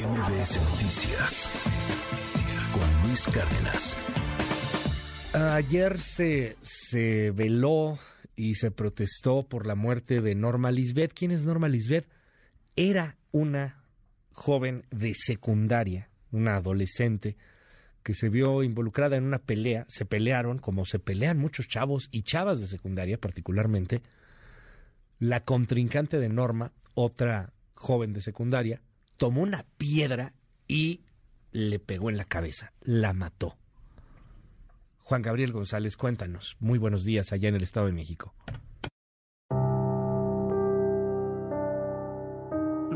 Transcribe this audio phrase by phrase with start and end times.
[0.00, 1.50] MBS Noticias
[2.72, 3.96] con Luis Cárdenas.
[5.34, 7.98] Ayer se, se veló
[8.34, 11.12] y se protestó por la muerte de Norma Lisbeth.
[11.12, 12.08] ¿Quién es Norma Lisbeth?
[12.76, 13.84] Era una
[14.32, 17.36] joven de secundaria, una adolescente
[18.02, 19.84] que se vio involucrada en una pelea.
[19.88, 24.00] Se pelearon, como se pelean muchos chavos y chavas de secundaria particularmente.
[25.18, 28.80] La contrincante de Norma, otra joven de secundaria,
[29.20, 30.32] tomó una piedra
[30.66, 31.02] y
[31.52, 33.58] le pegó en la cabeza, la mató.
[35.02, 36.56] Juan Gabriel González, cuéntanos.
[36.58, 38.34] Muy buenos días allá en el Estado de México.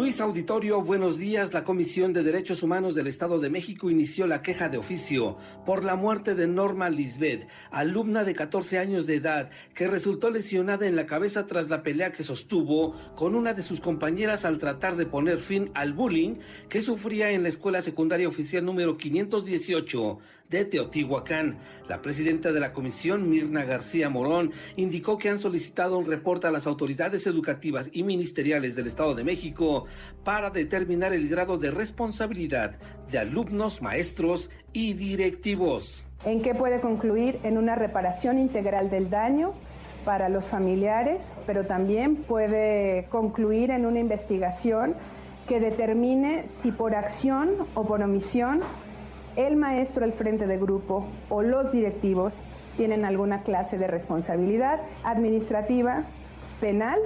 [0.00, 1.52] Luis Auditorio, buenos días.
[1.52, 5.36] La Comisión de Derechos Humanos del Estado de México inició la queja de oficio
[5.66, 10.86] por la muerte de Norma Lisbeth, alumna de 14 años de edad, que resultó lesionada
[10.86, 14.96] en la cabeza tras la pelea que sostuvo con una de sus compañeras al tratar
[14.96, 16.36] de poner fin al bullying
[16.70, 20.18] que sufría en la escuela secundaria oficial número 518
[20.50, 21.58] de Teotihuacán.
[21.88, 26.50] La presidenta de la comisión, Mirna García Morón, indicó que han solicitado un reporte a
[26.50, 29.86] las autoridades educativas y ministeriales del Estado de México
[30.24, 32.76] para determinar el grado de responsabilidad
[33.10, 36.04] de alumnos, maestros y directivos.
[36.24, 37.40] ¿En qué puede concluir?
[37.44, 39.54] En una reparación integral del daño
[40.04, 44.96] para los familiares, pero también puede concluir en una investigación
[45.48, 48.60] que determine si por acción o por omisión
[49.36, 52.42] el maestro al frente de grupo o los directivos
[52.76, 56.04] tienen alguna clase de responsabilidad administrativa,
[56.60, 56.98] penal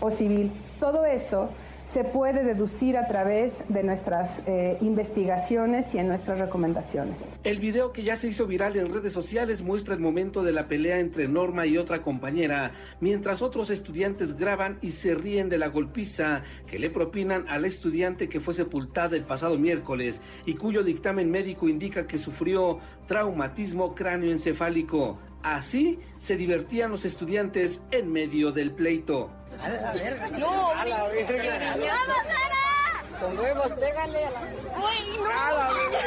[0.00, 0.52] o civil.
[0.80, 1.50] Todo eso
[1.94, 7.16] se puede deducir a través de nuestras eh, investigaciones y en nuestras recomendaciones.
[7.44, 10.66] El video que ya se hizo viral en redes sociales muestra el momento de la
[10.66, 15.68] pelea entre Norma y otra compañera, mientras otros estudiantes graban y se ríen de la
[15.68, 21.30] golpiza que le propinan al estudiante que fue sepultada el pasado miércoles y cuyo dictamen
[21.30, 25.20] médico indica que sufrió traumatismo cráneoencefálico.
[25.44, 29.30] Así se divertían los estudiantes en medio del pleito.
[29.62, 30.28] A la verga.
[30.38, 31.74] No, a la verga.
[31.76, 35.30] ¡Vamos, Con huevos, pégale a la Uy, no.
[35.30, 36.04] A la verga.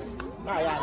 [0.40, 0.78] No, ya,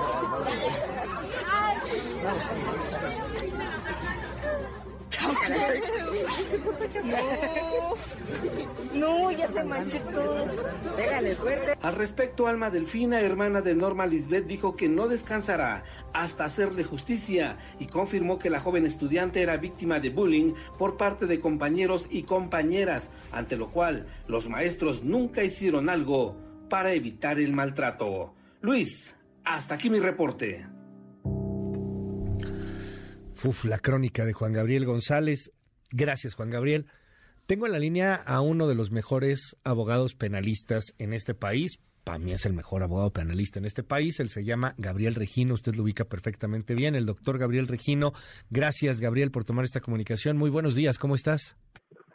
[8.93, 10.45] No, ya se manchó todo.
[10.95, 11.77] Pégale fuerte.
[11.81, 17.57] Al respecto, Alma Delfina, hermana de Norma Lisbeth, dijo que no descansará hasta hacerle justicia
[17.79, 22.23] y confirmó que la joven estudiante era víctima de bullying por parte de compañeros y
[22.23, 26.37] compañeras, ante lo cual los maestros nunca hicieron algo
[26.69, 28.33] para evitar el maltrato.
[28.61, 30.65] Luis, hasta aquí mi reporte.
[33.43, 35.51] Uf, la crónica de Juan Gabriel González.
[35.91, 36.87] Gracias, Juan Gabriel.
[37.45, 41.79] Tengo en la línea a uno de los mejores abogados penalistas en este país.
[42.03, 44.19] Para mí es el mejor abogado penalista en este país.
[44.19, 45.53] Él se llama Gabriel Regino.
[45.53, 46.95] Usted lo ubica perfectamente bien.
[46.95, 48.11] El doctor Gabriel Regino.
[48.49, 50.37] Gracias, Gabriel, por tomar esta comunicación.
[50.37, 50.99] Muy buenos días.
[50.99, 51.55] ¿Cómo estás?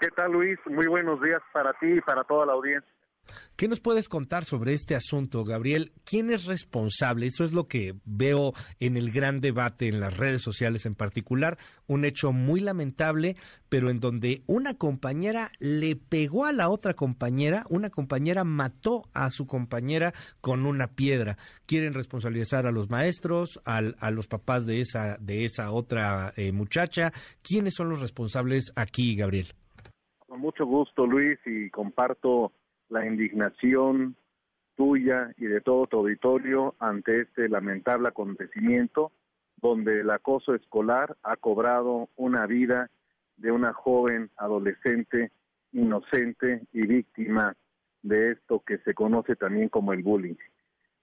[0.00, 0.58] ¿Qué tal, Luis?
[0.66, 2.91] Muy buenos días para ti y para toda la audiencia.
[3.56, 5.92] ¿Qué nos puedes contar sobre este asunto, Gabriel?
[6.04, 7.26] ¿Quién es responsable?
[7.26, 11.58] Eso es lo que veo en el gran debate en las redes sociales en particular,
[11.86, 13.36] un hecho muy lamentable,
[13.68, 19.30] pero en donde una compañera le pegó a la otra compañera, una compañera mató a
[19.30, 21.36] su compañera con una piedra.
[21.66, 27.12] Quieren responsabilizar a los maestros, a los papás de esa, de esa otra eh, muchacha.
[27.42, 29.54] ¿Quiénes son los responsables aquí, Gabriel?
[30.26, 32.52] Con mucho gusto, Luis, y comparto
[32.92, 34.16] la indignación
[34.76, 39.12] tuya y de todo tu auditorio ante este lamentable acontecimiento
[39.56, 42.90] donde el acoso escolar ha cobrado una vida
[43.38, 45.32] de una joven adolescente
[45.72, 47.56] inocente y víctima
[48.02, 50.36] de esto que se conoce también como el bullying.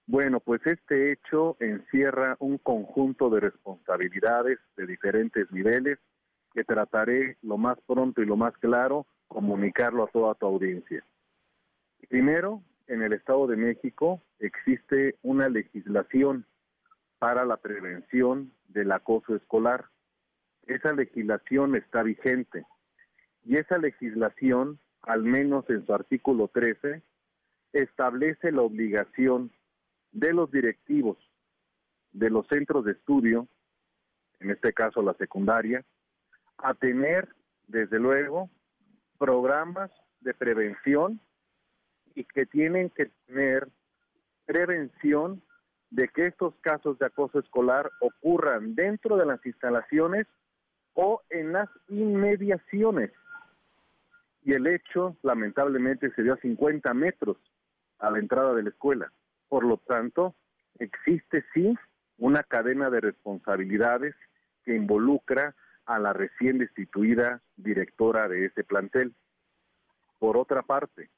[0.06, 5.98] Bueno, pues este hecho encierra un conjunto de responsabilidades de diferentes niveles
[6.52, 11.04] que trataré lo más pronto y lo más claro comunicarlo a toda tu audiencia.
[12.08, 16.46] Primero, en el Estado de México existe una legislación
[17.18, 19.86] para la prevención del acoso escolar.
[20.66, 22.64] Esa legislación está vigente
[23.44, 27.02] y esa legislación, al menos en su artículo 13,
[27.72, 29.52] establece la obligación
[30.12, 31.18] de los directivos
[32.12, 33.48] de los centros de estudio,
[34.40, 35.84] en este caso la secundaria,
[36.58, 37.28] a tener,
[37.68, 38.50] desde luego,
[39.18, 39.90] programas
[40.20, 41.20] de prevención
[42.20, 43.66] y que tienen que tener
[44.44, 45.42] prevención
[45.88, 50.26] de que estos casos de acoso escolar ocurran dentro de las instalaciones
[50.92, 53.10] o en las inmediaciones.
[54.42, 57.36] y el hecho lamentablemente se dio a 50 metros
[57.98, 59.12] a la entrada de la escuela.
[59.50, 60.34] Por lo tanto,
[60.78, 61.74] existe sí
[62.16, 64.14] una cadena de responsabilidades
[64.64, 69.14] que involucra a la recién destituida directora de ese plantel.
[70.18, 71.10] Por otra parte,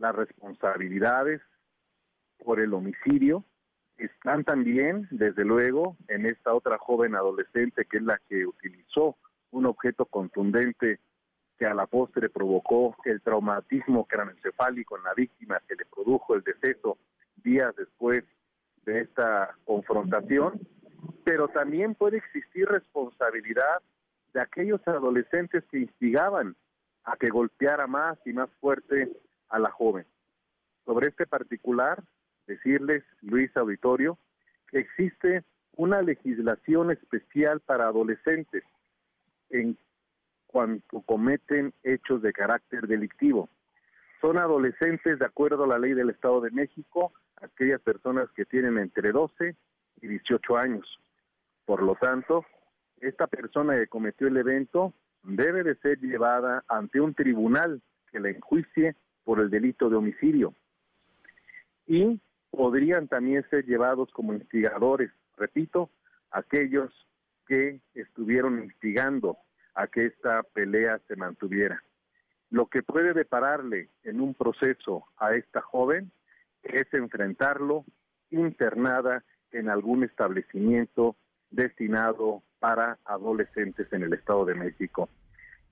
[0.00, 1.40] las responsabilidades
[2.42, 3.44] por el homicidio.
[3.98, 9.16] Están también, desde luego, en esta otra joven adolescente que es la que utilizó
[9.50, 11.00] un objeto contundente
[11.58, 16.42] que a la postre provocó el traumatismo craneoencefálico en la víctima que le produjo el
[16.42, 16.96] deceso
[17.44, 18.24] días después
[18.86, 20.66] de esta confrontación,
[21.24, 23.82] pero también puede existir responsabilidad
[24.32, 26.56] de aquellos adolescentes que instigaban
[27.04, 29.10] a que golpeara más y más fuerte
[29.50, 30.06] a la joven.
[30.84, 32.02] Sobre este particular,
[32.46, 34.18] decirles, Luis Auditorio,
[34.68, 35.44] que existe
[35.76, 38.64] una legislación especial para adolescentes
[39.50, 39.76] en
[40.46, 43.48] cuanto cometen hechos de carácter delictivo.
[44.20, 48.78] Son adolescentes de acuerdo a la ley del Estado de México, aquellas personas que tienen
[48.78, 49.56] entre 12
[50.02, 51.00] y 18 años.
[51.64, 52.44] Por lo tanto,
[53.00, 54.92] esta persona que cometió el evento
[55.22, 57.80] debe de ser llevada ante un tribunal
[58.10, 58.96] que la enjuicie
[59.30, 60.56] por el delito de homicidio.
[61.86, 65.88] Y podrían también ser llevados como instigadores, repito,
[66.32, 66.90] aquellos
[67.46, 69.38] que estuvieron instigando
[69.76, 71.80] a que esta pelea se mantuviera.
[72.50, 76.10] Lo que puede depararle en un proceso a esta joven
[76.64, 77.84] es enfrentarlo
[78.30, 79.22] internada
[79.52, 81.14] en algún establecimiento
[81.52, 85.08] destinado para adolescentes en el Estado de México.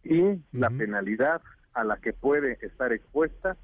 [0.04, 1.42] Y la penalidad
[1.74, 3.56] a la que puede estar expuesta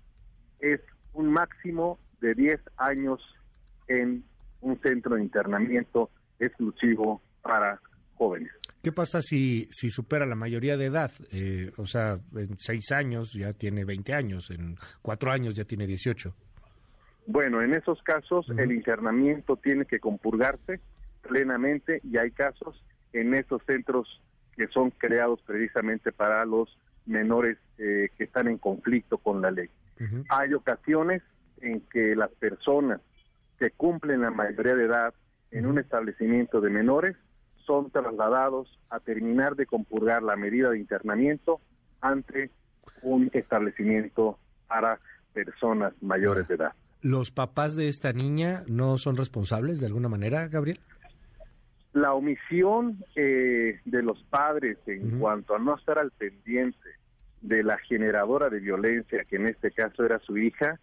[0.60, 0.80] es
[1.12, 3.20] un máximo de 10 años
[3.88, 4.24] en
[4.60, 7.80] un centro de internamiento exclusivo para
[8.14, 8.52] jóvenes.
[8.82, 11.12] ¿Qué pasa si, si supera la mayoría de edad?
[11.32, 15.86] Eh, o sea, en seis años ya tiene 20 años, en cuatro años ya tiene
[15.86, 16.34] 18.
[17.26, 20.80] Bueno, en esos casos el internamiento tiene que compurgarse
[21.22, 22.84] plenamente y hay casos
[23.14, 24.20] en esos centros
[24.54, 29.68] que son creados precisamente para los menores eh, que están en conflicto con la ley.
[30.28, 31.22] Hay ocasiones
[31.60, 33.00] en que las personas
[33.58, 35.14] que cumplen la mayoría de edad
[35.50, 37.16] en un establecimiento de menores
[37.64, 41.60] son trasladados a terminar de compurgar la medida de internamiento
[42.00, 42.50] ante
[43.02, 44.98] un establecimiento para
[45.32, 46.72] personas mayores de edad.
[47.00, 50.80] ¿Los papás de esta niña no son responsables de alguna manera, Gabriel?
[51.94, 56.88] La omisión eh, de los padres en cuanto a no estar al pendiente
[57.40, 60.80] de la generadora de violencia, que en este caso era su hija,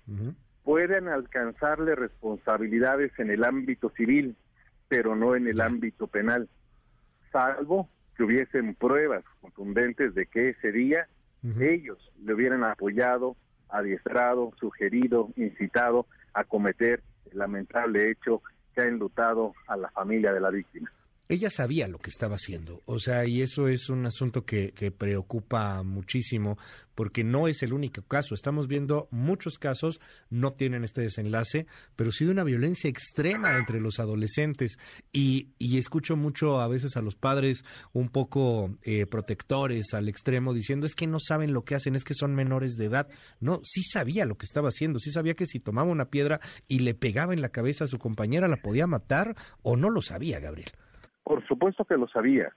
[0.64, 4.38] pueden alcanzarle responsabilidades en el ámbito civil,
[4.88, 6.48] pero no en el ámbito penal,
[7.30, 11.08] salvo que hubiesen pruebas contundentes de que ese día
[11.60, 13.36] ellos le hubieran apoyado,
[13.68, 18.42] adiestrado, sugerido, incitado a cometer el lamentable hecho
[18.74, 20.90] que ha enlutado a la familia de la víctima
[21.32, 22.82] ella sabía lo que estaba haciendo.
[22.86, 26.58] O sea, y eso es un asunto que, que, preocupa muchísimo
[26.94, 28.36] porque no es el único caso.
[28.36, 33.80] Estamos viendo muchos casos, no tienen este desenlace, pero sí de una violencia extrema entre
[33.80, 34.78] los adolescentes.
[35.14, 37.64] Y, y escucho mucho a veces a los padres
[37.94, 42.04] un poco eh, protectores al extremo diciendo es que no saben lo que hacen, es
[42.04, 43.08] que son menores de edad.
[43.40, 46.80] No, sí sabía lo que estaba haciendo, sí sabía que si tomaba una piedra y
[46.80, 50.42] le pegaba en la cabeza a su compañera la podía matar o no lo sabía,
[50.42, 50.72] Gabriel.
[51.24, 52.56] Por supuesto que lo sabía.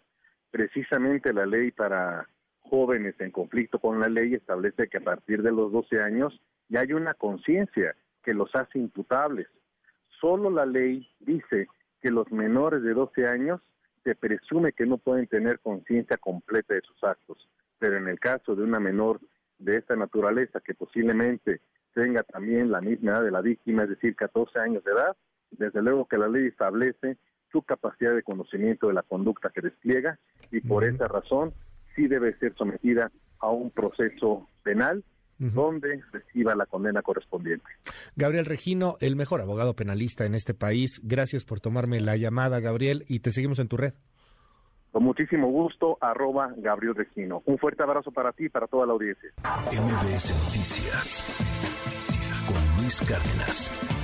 [0.50, 2.28] Precisamente la ley para
[2.60, 6.80] jóvenes en conflicto con la ley establece que a partir de los 12 años ya
[6.80, 9.48] hay una conciencia que los hace imputables.
[10.20, 11.68] Solo la ley dice
[12.00, 13.60] que los menores de 12 años
[14.02, 18.54] se presume que no pueden tener conciencia completa de sus actos, pero en el caso
[18.54, 19.20] de una menor
[19.58, 21.60] de esta naturaleza que posiblemente
[21.94, 25.16] tenga también la misma edad de la víctima, es decir, 14 años de edad,
[25.50, 27.16] desde luego que la ley establece
[27.54, 30.18] su capacidad de conocimiento de la conducta que despliega
[30.50, 31.54] y por esa razón
[31.94, 35.04] sí debe ser sometida a un proceso penal
[35.38, 37.66] donde reciba la condena correspondiente.
[38.16, 41.00] Gabriel Regino, el mejor abogado penalista en este país.
[41.04, 43.94] Gracias por tomarme la llamada, Gabriel, y te seguimos en tu red.
[44.90, 47.42] Con muchísimo gusto, arroba Gabriel Regino.
[47.46, 49.30] Un fuerte abrazo para ti y para toda la audiencia.
[49.70, 51.24] MBS Noticias
[52.48, 54.03] con Luis Cárdenas.